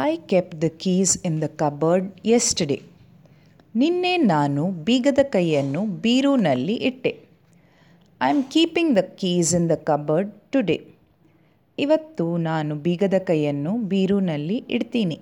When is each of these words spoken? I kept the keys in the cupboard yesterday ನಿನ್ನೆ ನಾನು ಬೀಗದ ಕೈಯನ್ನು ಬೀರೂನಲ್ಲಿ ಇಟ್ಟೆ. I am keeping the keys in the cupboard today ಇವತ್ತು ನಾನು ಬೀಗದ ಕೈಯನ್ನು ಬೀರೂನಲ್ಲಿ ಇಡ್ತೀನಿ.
I 0.00 0.16
kept 0.30 0.50
the 0.62 0.66
keys 0.78 1.12
in 1.26 1.42
the 1.42 1.46
cupboard 1.60 2.08
yesterday 2.26 2.76
ನಿನ್ನೆ 3.80 4.16
ನಾನು 4.16 4.62
ಬೀಗದ 4.86 5.18
ಕೈಯನ್ನು 5.22 5.80
ಬೀರೂನಲ್ಲಿ 5.86 6.74
ಇಟ್ಟೆ. 6.88 7.12
I 8.20 8.28
am 8.34 8.42
keeping 8.52 8.92
the 8.96 9.02
keys 9.20 9.54
in 9.54 9.70
the 9.70 9.76
cupboard 9.88 10.30
today 10.52 10.78
ಇವತ್ತು 11.78 12.36
ನಾನು 12.36 12.76
ಬೀಗದ 12.76 13.18
ಕೈಯನ್ನು 13.18 13.72
ಬೀರೂನಲ್ಲಿ 13.90 14.64
ಇಡ್ತೀನಿ. 14.70 15.18